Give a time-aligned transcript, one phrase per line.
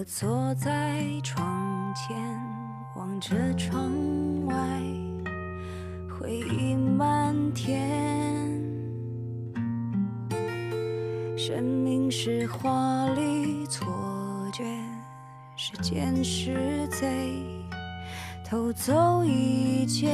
[0.00, 2.16] 我坐在窗前，
[2.96, 3.92] 望着窗
[4.46, 4.56] 外，
[6.08, 7.86] 回忆漫天。
[11.36, 13.86] 生命是华丽错
[14.54, 14.64] 觉，
[15.54, 17.42] 时间是贼，
[18.42, 20.08] 偷走一切。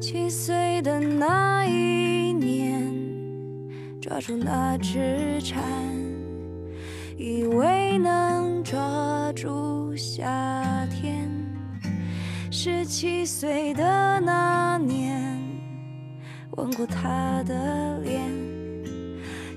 [0.00, 2.90] 七岁的那一年，
[4.00, 5.62] 抓住那只蝉，
[7.18, 11.30] 以为能抓住夏天。
[12.50, 15.40] 十七岁的那年，
[16.52, 18.20] 吻过他的脸，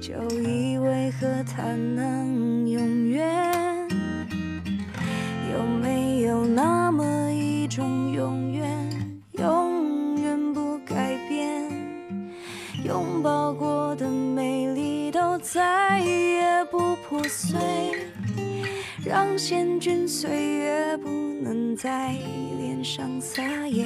[0.02, 3.54] 就以为和他能永远。
[5.54, 10.54] 有没有那么一种永远，永远？
[10.54, 11.70] 不改变？
[12.86, 16.64] 拥抱过的美丽都再也
[17.30, 17.60] 碎，
[19.06, 21.10] 让险峻岁月不
[21.44, 22.14] 能在
[22.58, 23.86] 脸上撒野，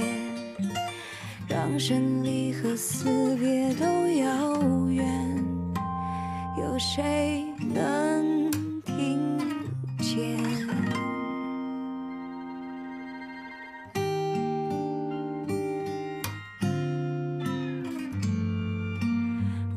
[1.47, 5.05] 让生离和死别都遥远，
[6.57, 8.49] 有谁能
[8.83, 9.37] 听
[9.99, 10.41] 见？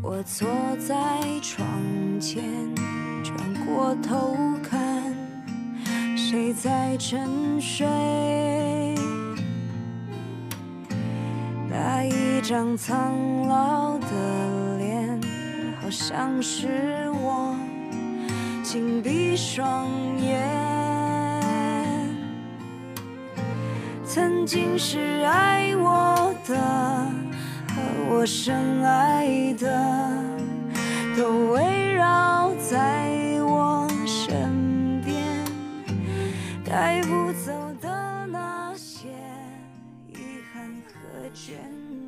[0.02, 0.94] 我坐在
[1.42, 1.68] 窗
[2.20, 2.42] 前，
[3.26, 5.02] 转过头看，
[6.16, 7.84] 谁在沉睡？
[11.68, 13.12] 那一张苍
[13.48, 15.20] 老的脸，
[15.82, 17.56] 好像是我，
[18.62, 19.88] 紧闭双
[20.20, 20.40] 眼。
[24.04, 26.54] 曾经是爱我的。
[27.76, 29.68] 和我深爱的
[31.14, 33.05] 都围绕在
[36.76, 37.50] 带不走
[37.80, 39.08] 的那些
[40.10, 40.16] 遗
[40.52, 41.52] 憾和眷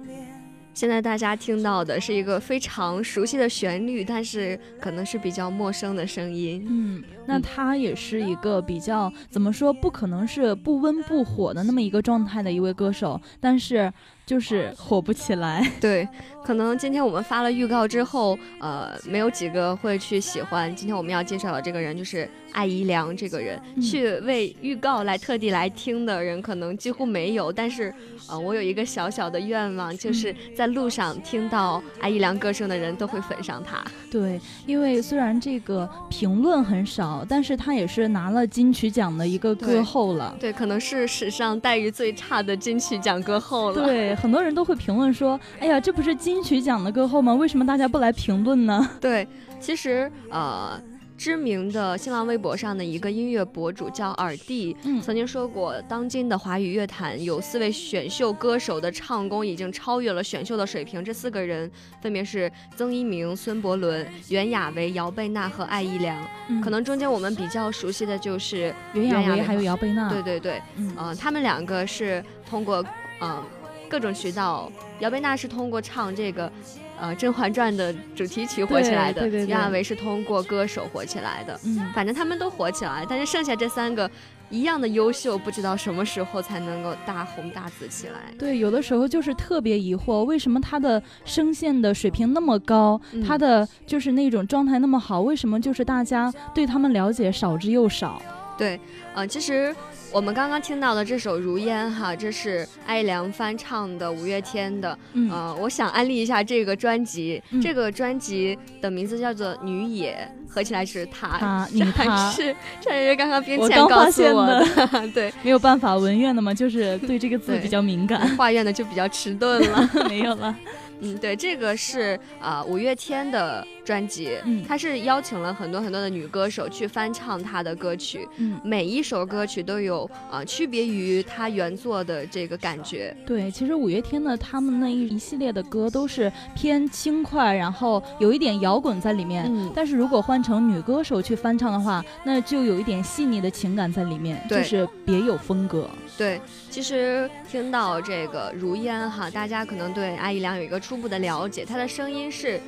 [0.07, 0.27] 恋。
[0.75, 6.67] 现在大家听到的是一个非常熟悉的旋律，但是可能是比较陌生的声音。
[6.69, 13.93] 嗯，那他也是一个比较怎么说，不可能是不温不火的那么一个状态的一位歌手，但是。
[14.29, 16.07] 就是火不起来， 对，
[16.45, 20.77] 可能今天我们发了预告之后，呃，没有几个会去喜欢。
[20.77, 27.51] 今天我们要介绍的这个人就是艾怡良这个人，去为预告来特地来听的人可能几乎没有。
[27.51, 27.91] 但是，
[28.29, 33.83] 呃，我有一个小小的愿望，就是在路上听到艾怡良歌声的人都会粉上他。
[34.11, 40.37] 对，因为虽然这个评论很少，但是他也是拿了金曲奖的一个歌后了。
[40.39, 43.85] 对，可能是史上待遇最差的金曲奖歌后了。
[43.85, 44.15] 对。
[44.17, 47.33] 很多人都会评论说：“哎呀，这不是金曲奖的歌后吗？
[47.35, 49.27] 为什么大家不来评论呢？”对，
[49.61, 50.81] 其实呃，
[51.19, 61.05] 知名的新浪微博上的一个音乐博主叫耳帝，曾经说过，当今的华语乐坛有四位选秀歌手的唱功已经超越了选秀的水平。
[61.05, 61.69] 这四个人
[62.01, 66.17] 分别是曾一鸣、孙伯伦、袁娅维、姚贝娜和艾怡良。
[66.63, 70.09] 可能中间我们比较熟悉的就是袁娅维还有姚贝娜。
[70.09, 72.85] 对对对，嗯，他们两个是通过
[73.21, 73.43] 嗯。
[73.91, 76.53] 各种渠道，姚贝娜是通过唱这个，
[77.01, 81.59] 呃《甄嬛传》的主题曲火起来的，袁娅维是通过歌手火起来的。
[81.65, 84.11] 嗯，反正他们都火起来，但是剩下这三个
[84.51, 88.15] 一样的优秀，不知道什么时候才能够大红大紫起来。
[88.39, 98.21] 对，有的时候就是特别疑惑，为什么他的声线的水平那么高，他的就是那种状态那么好，为什么就是大家对他们了解少之又少？
[98.57, 98.81] 对，
[99.15, 99.75] 呃，其实。
[100.11, 104.99] 我们刚刚听到的这首《如烟》哈，这是艾良翻唱的五月天的。
[105.13, 105.31] 嗯，
[105.61, 107.43] 我想安利一下这个专辑。
[107.63, 111.69] 这个专辑的名字叫做《女野》，合起来是他。
[111.73, 115.09] 女他 是这也是刚刚编辑告诉我的。
[115.13, 119.91] 对，没有办法，文院的嘛，就是对这个字比较敏感，画院的就比较迟钝了。
[120.09, 120.57] 没有了。
[121.01, 133.17] 嗯，对，这个是啊五月天的专辑，嗯，他是邀请了很多很多的女歌手去翻唱他的歌曲，嗯，每一首歌曲都有啊区别于他原作的这个感觉。
[133.27, 145.89] 对，其实五月天呢，他们那一一系列的歌都是偏轻快，然后有一点摇滚在里面，嗯，但是如果换成女歌手去翻唱的话，那就有一点细腻的情感在里面，就是别有风格。
[146.19, 146.39] 对，
[146.69, 152.61] 其实听到这个如烟哈，大家可能对阿姨良有一个初步的了解，她的声音是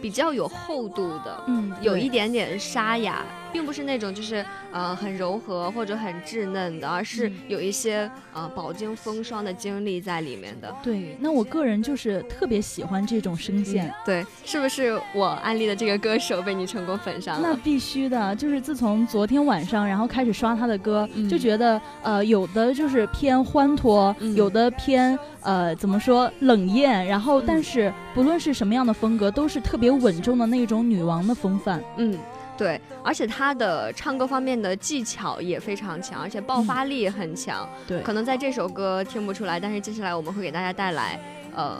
[0.00, 10.74] 比较有厚度的，嗯，有一点点沙哑，并不是那种就是呃很柔和或者很稚嫩的，而是有一些呃饱经风霜的经历在里面的。
[10.82, 13.92] 对，那我个人就是特别喜欢这种声线。
[14.04, 17.48] 对，是不是我安利的这个歌手被你成功粉上了？
[17.48, 25.18] 那必须的，就是自从昨天晚上，然后开始刷他的歌，就觉得呃有的就是偏欢脱，有的偏。
[25.40, 27.06] 呃，怎么说冷艳？
[27.06, 31.80] 然后，但是不论是什么样的风格，都是特别稳重的那种女王的风范。
[31.98, 32.18] 嗯，
[32.56, 37.68] 对，而且她的唱歌方面的技巧也非常强，而且爆发力也很强。
[37.86, 41.20] 对，可能在这首歌听不出来，但是接下来我们会给大家带来，
[41.54, 41.78] 呃，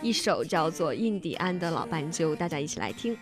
[0.00, 3.18] 一首叫做《印第安的老斑鸠》，大家一起来听。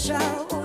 [0.00, 0.59] shout.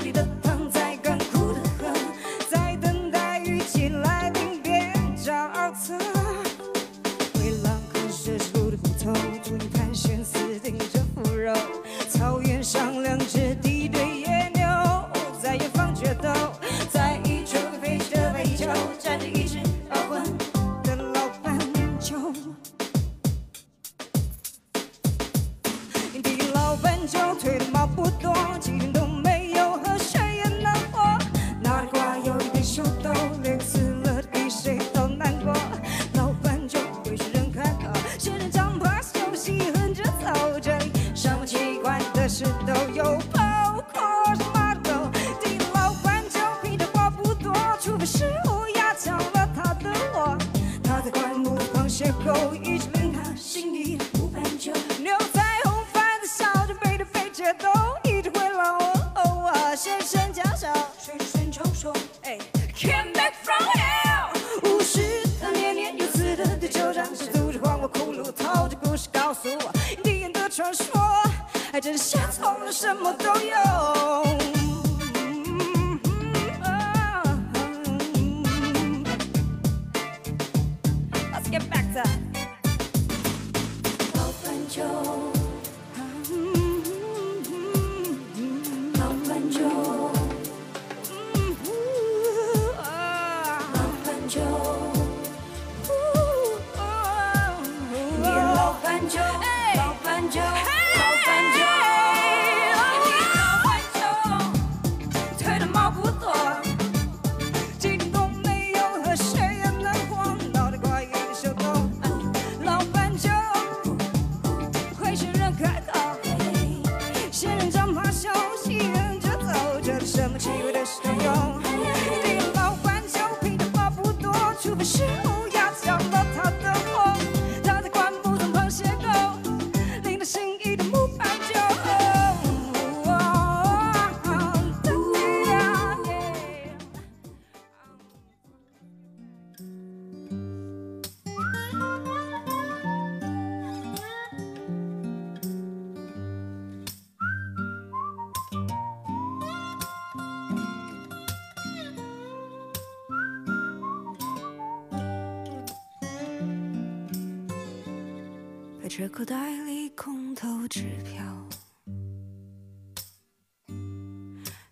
[158.97, 161.21] 着口袋里空头支票，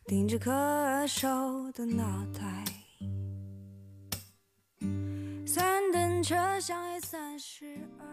[0.05, 1.27] 盯着可手
[1.73, 2.63] 的脑袋，
[5.45, 7.65] 三等车厢 A 三十
[7.99, 8.07] 二。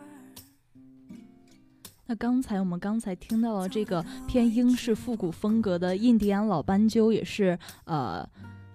[2.06, 8.28] 那刚才我们刚才听到了这个偏英式复古风格的印第安老斑鸠，也是呃。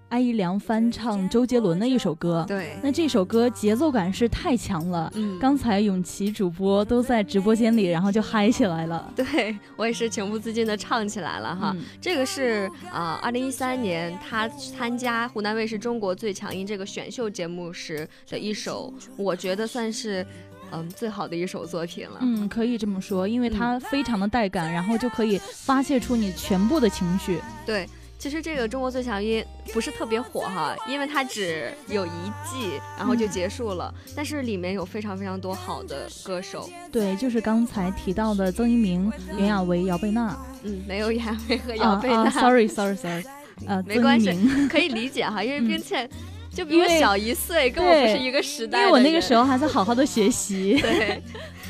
[0.09, 5.11] 艾怡良翻唱周杰伦的一首歌，对，那这首歌节奏感是太强了。
[5.15, 9.11] 嗯，刚才永琪主播都在直播间里，然后就嗨起来了。
[9.15, 11.75] 对我也是情不自禁的唱起来了哈。
[11.99, 20.25] 这个是啊，二零一三年他参加湖南卫视《中国最强音》这个选秀节目时的一首，我觉得算是
[20.71, 22.19] 嗯最好的一首作品了。
[22.21, 27.39] 嗯，可以这么说，因为它非常的带感，然后就可以发泄出你全部的情绪。
[27.65, 27.89] 对。
[28.17, 32.09] 其实这个《中国最强音》不是特别火哈，因为它只有一
[32.43, 33.93] 季，然后就结束了。
[34.15, 36.67] 但是里面有非常非常多好的歌手。
[36.91, 40.35] 对，就是刚才提到的曾一鸣、袁娅维、姚贝娜。
[40.63, 42.29] 嗯，没有袁娅维和姚贝娜。
[42.31, 43.23] Sorry，Sorry，Sorry。
[43.67, 44.31] 呃，没关系，
[44.69, 46.09] 可以理解哈，因为并且
[46.49, 48.79] 就比我小一岁，跟我不是一个时代。
[48.79, 50.79] 因为我那个时候还在好好的学习。
[50.81, 51.21] 对。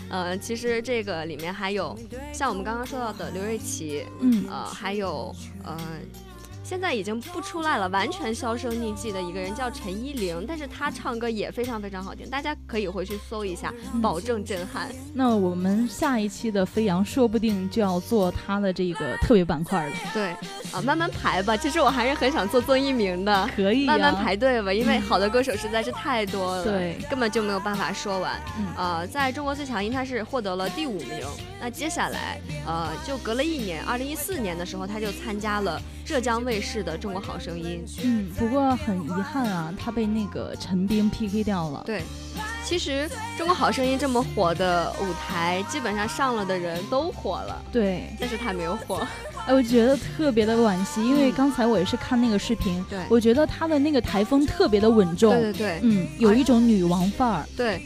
[0.09, 1.97] 呃，其实这个里面还有
[2.31, 5.75] 像我们刚刚说到的刘瑞琦，嗯，呃，还有呃。
[6.65, 14.89] 现在已经不出来了，完全销声匿迹的一个人叫陈依玲，但是她唱歌也非常非常好听，大家可以回去搜一下，保证震撼。
[15.13, 19.95] 那我们下一期的飞扬说不定就要做她的这个特别板块了。
[20.11, 20.29] 对，
[20.71, 21.55] 啊，慢慢排吧。
[21.55, 28.41] 其实我还是很想做曾一鸣的，可以慢慢排队吧，因为好的歌手实在是太多了，对，根本就没有办法说完。
[28.75, 31.27] 呃，在中国最强音他是获得了第五名，
[31.61, 35.79] 那接下来呃就隔了一年，二零一四年的时候他就参加了。
[36.05, 41.83] 浙江卫视的《中国好声音》，嗯，不过很遗憾啊，他被那个陈冰 PK 掉了。
[41.85, 42.01] 对，
[42.63, 47.61] 其实《中国好声音》这么火的舞台，基本上上了的人都火了。
[47.71, 49.05] 对，但是他没有火。
[49.45, 57.45] 哎，我觉得特别的惋惜，因为刚才我也是看那个视频，对，我觉得他的那个台风特别的稳重，对对对，嗯，有一种女王范儿。
[57.55, 57.81] 对。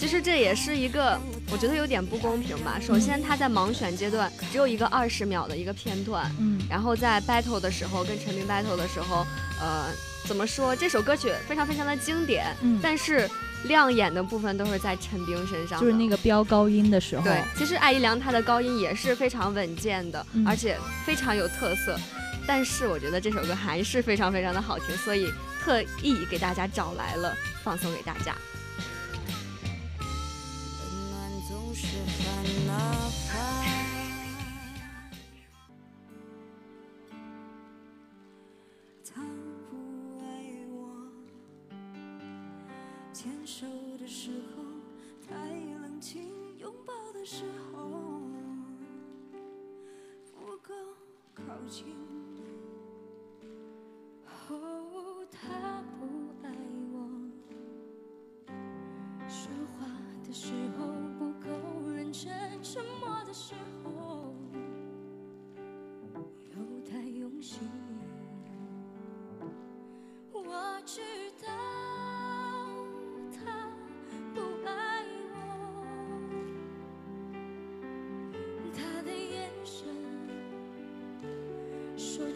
[0.00, 1.20] 其实这也是一个，
[1.52, 2.80] 我觉得有点不公平吧。
[2.80, 9.26] 首先，他在盲选阶段只有一个二十秒的一个片段，嗯，然后在 battle 的时候跟陈明 battle 的时候，
[9.60, 9.90] 呃，
[10.26, 10.74] 怎么说？
[10.74, 13.28] 这首歌曲非常非常的经典，嗯，但是
[13.64, 17.22] 亮眼的部分都是在陈冰身上，就是那个飙高音的时候。
[17.22, 21.94] 对，其实艾怡良她的高音也是非常稳健的，而且非常有特色，
[22.46, 25.30] 但是我觉得这首歌还是非常非常的好听，所以
[25.62, 28.34] 特意给大家找来了，放送给大家。
[45.28, 45.34] 太
[45.82, 48.20] 冷清，拥抱的时候
[50.34, 50.74] 不够
[51.34, 51.99] 靠近。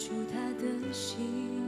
[0.06, 1.63] 住他的心。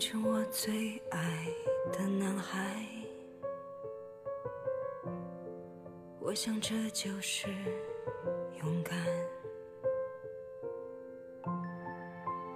[0.00, 1.46] 成我最爱
[1.92, 2.74] 的男孩。
[6.18, 7.48] 我想这就是
[8.62, 8.98] 勇敢。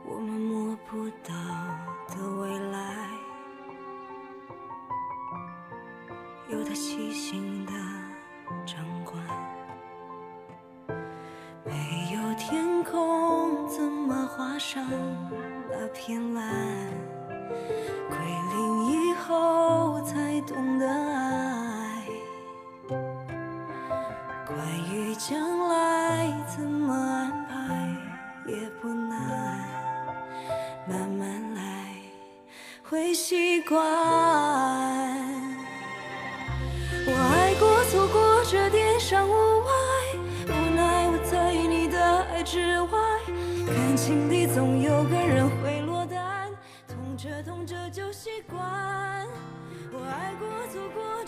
[0.06, 1.34] 我们摸不到
[2.08, 3.10] 的未来，
[6.48, 7.72] 有他细心的
[8.64, 9.22] 掌管。
[11.66, 14.82] 没有天空，怎么画上
[15.68, 16.88] 那片蓝？
[18.08, 18.16] 归
[18.52, 22.04] 零以后才懂得爱。
[24.46, 24.56] 关
[24.92, 27.96] 于将来怎么安排
[28.46, 28.88] 也不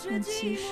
[0.09, 0.71] 那其实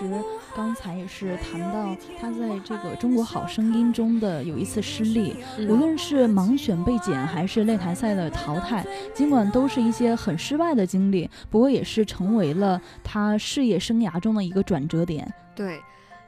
[0.56, 5.36] 刚才也是谈到他在这个《中国好声音》中的有一次失利，
[5.68, 15.32] 无论是盲选被剪还是擂台赛的淘汰，尽管都是一些很失败的经历，不过也是成为了他事业生涯中的一个转折点。
[15.56, 15.80] 对。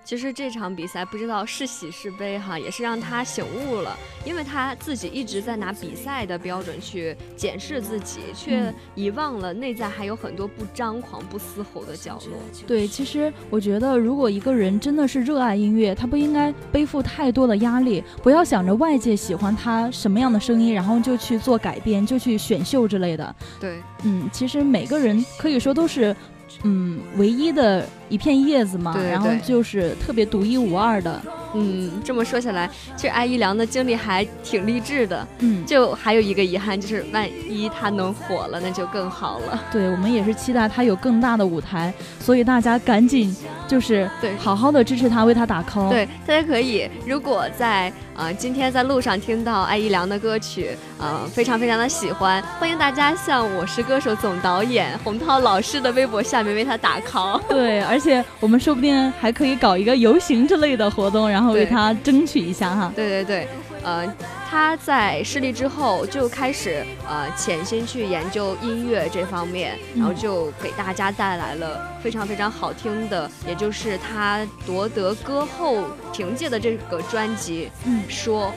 [0.07, 12.37] 其实这场比赛不知道是喜是悲哈，也是让他醒悟了，因为他自己一直在拿比赛的标准去检视自己，却遗忘了内在还有很多不张狂、不嘶吼的角落。
[12.65, 23.35] 对，其实我觉得，如果一个人真的是热爱音乐，他不应该背负太多的压力，不要想着外界喜欢他什么样的声音，然后就去做改编，就去选秀之类的。
[23.59, 26.15] 对，嗯，其实每个人可以说都是。
[26.63, 31.21] 嗯，唯一的一片叶子嘛，然后就是特别独一无二的。
[31.53, 35.25] 嗯，这么说起来，其实艾怡良的经历还挺励志的。
[35.39, 39.63] 嗯，就还有一个遗憾，就是万一他能火了，那就更好了。
[39.71, 45.89] 对，我们也是期待他有更大的舞台，所以大家赶紧就是对，好好的支持他，为他打 call。
[45.89, 57.39] 对，大家可以，如果在啊今天在路上听到艾怡良的歌曲，啊非常非常的喜欢，欢迎大家向我是歌手总导演洪涛老师的微博下面为他打 call。
[57.49, 61.57] 对，而且我们说不定还可以搞一个游行之类的活动，然后。
[61.57, 63.47] 为他争取一下哈，对对对，
[63.81, 64.05] 呃，
[64.47, 78.53] 他在失利之后就开始呃潜心去研究音乐这方面，然后就给大家带来了非常非常好听的，也就是他夺得歌后凭借的这个专辑，嗯，说。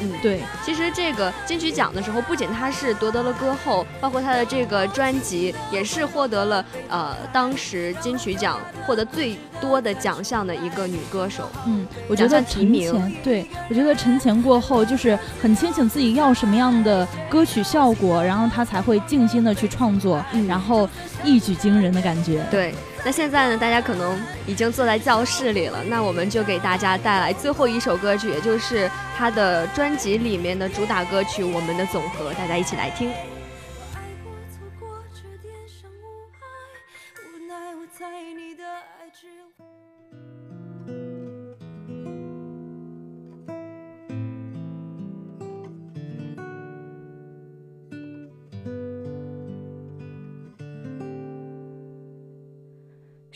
[0.00, 11.48] 嗯，对，其实这个金曲奖的时候，不仅他是夺得了歌后，包括他的这个专辑也是获得了呃当时金曲奖获得最多的奖项的一个女歌手。
[11.66, 20.88] 嗯，我觉得陈前，对我觉得陈前过后就是很清醒自己要什么样的歌曲效果，然后他才会静心的去创作，然后
[21.22, 22.44] 一举惊人的感觉。
[22.50, 22.74] 对。
[23.02, 23.56] 那现在呢？
[23.56, 33.10] 大家可能已经坐在教室里了，那我们就给大家带来最后一首歌曲，也就是他的专辑里面的主打歌曲《我们的总和》，大家一起来听。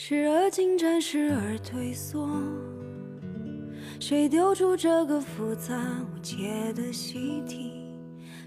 [0.06, 2.28] 时而进展，时而退缩，
[3.98, 5.74] 谁丢出这个复杂
[6.14, 7.72] 无解的习题？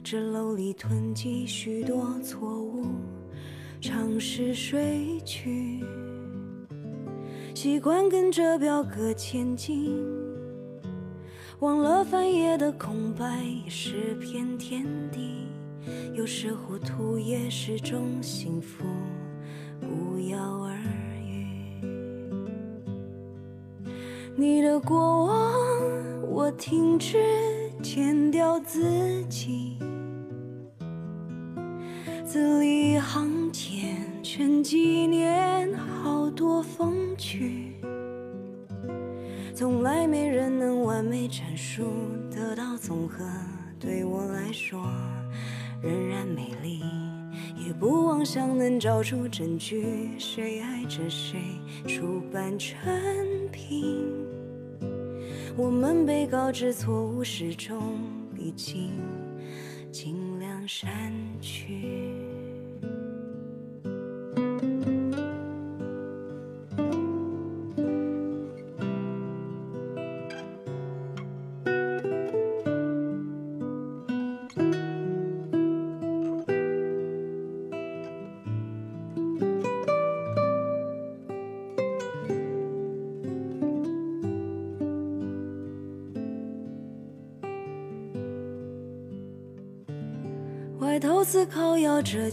[0.04, 2.86] 纸篓里囤积许多错误，
[3.82, 5.84] 尝试睡去，
[7.56, 9.98] 习惯跟着表格前进，
[11.62, 15.48] 忘了翻页的空白也是片天地，
[16.13, 18.86] 有时糊涂也是种幸福，
[19.82, 20.78] 不药而。
[24.39, 25.52] 你的过往，
[26.30, 27.17] 我停止
[27.82, 29.80] 剪掉自己，
[32.23, 37.73] 字里行间全纪念好多风趣，
[39.56, 41.86] 从来没人能完美阐述
[42.30, 43.26] 得到总和，
[43.80, 44.80] 对我来说
[45.82, 46.84] 仍然美丽，
[47.65, 51.39] 也不妄想能找出证据，谁爱着谁，
[51.88, 52.78] 出版成
[53.52, 54.26] 品。
[55.60, 58.00] 我们被告知错误始终
[58.38, 58.91] 已经，
[59.91, 62.13] 尽量删去。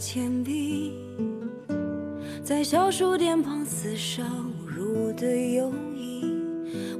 [0.07, 0.93] 铅笔，
[2.45, 6.27] 在小数点旁厮杀误入的友谊，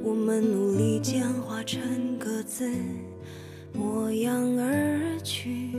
[0.03, 2.67] 我们努力简化成各自
[3.73, 5.69] 模样而去。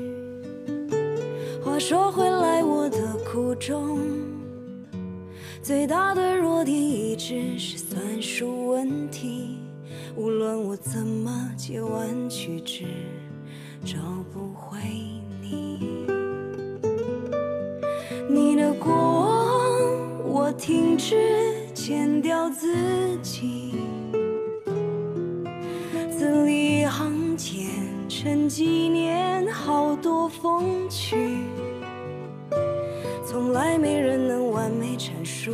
[1.65, 3.99] 话说回来，我的苦衷，
[5.61, 9.59] 最大的弱点一直是算术问题，
[10.15, 12.85] 无论我怎么借弯曲直，
[13.85, 13.99] 找
[14.33, 14.79] 不回。
[15.43, 15.96] 你
[20.59, 21.15] 停止
[21.75, 22.75] 剪掉自
[23.23, 23.75] 己，
[26.11, 27.67] 字里行间
[28.09, 31.17] 沉纪念好多风趣，
[33.25, 35.53] 从来没人能完美阐述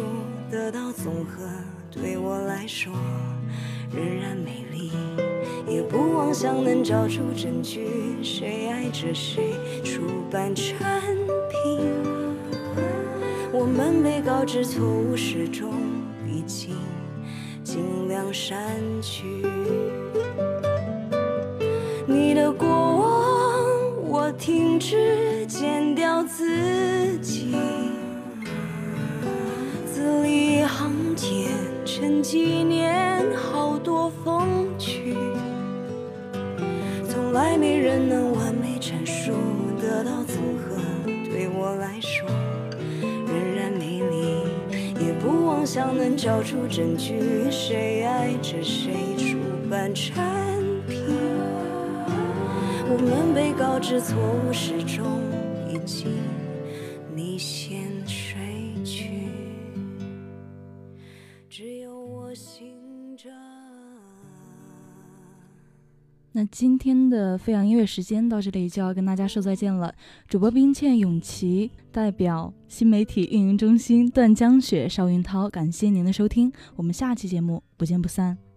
[0.51, 1.45] 得到综合，
[1.91, 2.93] 对我来说
[3.93, 4.93] 仍然美丽，
[5.69, 7.89] 也不妄想能找出证据，
[8.23, 10.79] 谁爱着谁，出版产
[11.51, 12.02] 品。
[13.73, 15.73] 们被告知错误始终
[16.29, 16.77] 已经
[17.65, 18.61] 尽量删
[19.01, 19.25] 去。
[22.07, 23.09] 你的过往，
[24.09, 27.57] 我停止剪掉自己。
[29.87, 31.49] 字里行间
[31.85, 35.17] 沉纪念好多风趣，
[37.09, 38.32] 从来没人能
[45.33, 49.39] 妄想能找出证据，谁爱着谁，出
[49.71, 50.15] 版产
[50.89, 50.99] 品。
[52.89, 55.05] 我们被告知错误始终
[55.69, 56.09] 已经
[66.51, 69.95] 今天的飞扬音乐时间到这里就要跟大家说再见了。
[70.29, 78.52] 主播冰倩、永琪代表新媒体运营中心段江雪、邵云涛，感谢您的收听，我们下期节目不见不散。